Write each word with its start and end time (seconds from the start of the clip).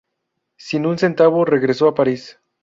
Sin 0.57 0.87
un 0.87 0.97
centavo, 0.97 1.45
regresó 1.45 1.87
a 1.87 1.93
París. 1.93 2.39